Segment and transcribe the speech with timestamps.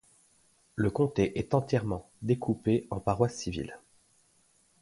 [0.77, 3.77] Le comté est entièrement découpé en paroisses civiles.